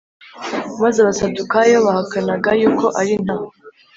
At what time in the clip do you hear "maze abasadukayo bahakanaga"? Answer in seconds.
0.81-2.49